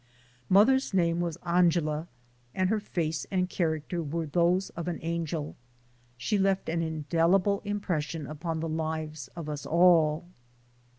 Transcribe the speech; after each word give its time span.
Mother's 0.49 0.95
name 0.95 1.19
was 1.19 1.37
Angela 1.45 2.07
and 2.55 2.69
her 2.69 2.79
face 2.79 3.27
and 3.29 3.47
character 3.47 4.01
were 4.01 4.25
those 4.25 4.71
of 4.71 4.87
an 4.87 4.97
angel. 5.03 5.55
She 6.17 6.39
left 6.39 6.69
an 6.69 6.81
indelible 6.81 7.61
impression 7.65 8.25
upon 8.25 8.61
the 8.61 8.67
lives 8.67 9.27
of 9.35 9.47
us 9.47 9.63
all. 9.63 10.25